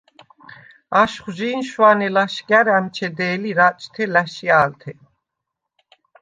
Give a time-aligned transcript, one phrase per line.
[1.01, 4.91] აშხვჟი̄ნ შვანე ლაშგა̈რ ა̈მჩედე̄ლი რაჭთე ლა̈შია̄ლთე.